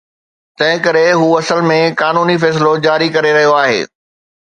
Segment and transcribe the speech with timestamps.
[0.61, 3.81] تنهنڪري هو اصل ۾ قانوني فيصلو جاري ڪري رهيو آهي